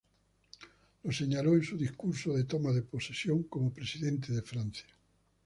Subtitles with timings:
[1.03, 4.87] Lo señaló en su discurso de toma de posesión como presidente de Francia.